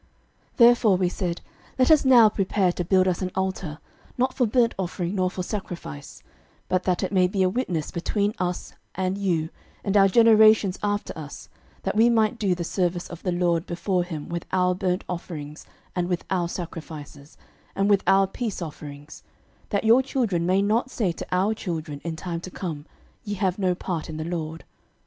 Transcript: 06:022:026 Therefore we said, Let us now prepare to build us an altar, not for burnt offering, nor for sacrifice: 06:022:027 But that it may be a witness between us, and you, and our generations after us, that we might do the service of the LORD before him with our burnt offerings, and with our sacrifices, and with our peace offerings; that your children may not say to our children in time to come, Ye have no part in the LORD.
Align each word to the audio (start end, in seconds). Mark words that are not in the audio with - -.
06:022:026 0.53 0.57
Therefore 0.57 0.97
we 0.97 1.09
said, 1.09 1.41
Let 1.77 1.91
us 1.91 2.05
now 2.05 2.27
prepare 2.27 2.71
to 2.71 2.83
build 2.83 3.07
us 3.07 3.21
an 3.21 3.29
altar, 3.35 3.77
not 4.17 4.33
for 4.33 4.47
burnt 4.47 4.73
offering, 4.79 5.13
nor 5.13 5.29
for 5.29 5.43
sacrifice: 5.43 6.23
06:022:027 6.61 6.61
But 6.69 6.83
that 6.85 7.03
it 7.03 7.11
may 7.11 7.27
be 7.27 7.43
a 7.43 7.49
witness 7.49 7.91
between 7.91 8.33
us, 8.39 8.73
and 8.95 9.15
you, 9.19 9.49
and 9.83 9.95
our 9.95 10.07
generations 10.07 10.79
after 10.81 11.15
us, 11.15 11.49
that 11.83 11.95
we 11.95 12.09
might 12.09 12.39
do 12.39 12.55
the 12.55 12.63
service 12.63 13.09
of 13.11 13.21
the 13.21 13.31
LORD 13.31 13.67
before 13.67 14.03
him 14.03 14.27
with 14.27 14.47
our 14.51 14.73
burnt 14.73 15.03
offerings, 15.07 15.67
and 15.95 16.07
with 16.09 16.25
our 16.31 16.49
sacrifices, 16.49 17.37
and 17.75 17.87
with 17.87 18.01
our 18.07 18.25
peace 18.25 18.59
offerings; 18.59 19.21
that 19.69 19.83
your 19.83 20.01
children 20.01 20.47
may 20.47 20.63
not 20.63 20.89
say 20.89 21.11
to 21.11 21.27
our 21.31 21.53
children 21.53 22.01
in 22.03 22.15
time 22.15 22.41
to 22.41 22.49
come, 22.49 22.87
Ye 23.23 23.35
have 23.35 23.59
no 23.59 23.75
part 23.75 24.09
in 24.09 24.17
the 24.17 24.25
LORD. 24.25 24.63